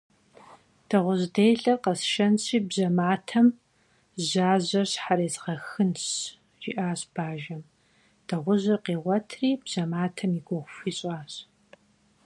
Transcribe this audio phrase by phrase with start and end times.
[0.87, 3.47] «Дыгъужь делэр къэсшэнщи, бжьэматэм
[4.27, 6.03] жьажьэр щхьэрезгъэхынщ»,
[6.61, 7.61] жиӏащ бажэм,
[8.27, 11.33] дыгъужьыр къигъуэтри, бжьэматэм и гугъу хуищӏащ.